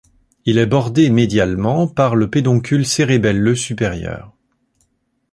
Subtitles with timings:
[0.45, 4.33] Il est bordé médialement par le pédoncule cérébelleux supérieur.